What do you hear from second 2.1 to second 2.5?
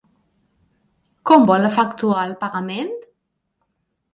el